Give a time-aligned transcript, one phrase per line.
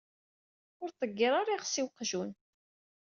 [0.81, 2.31] Ur ṭeggir ara iɣes i weqjun.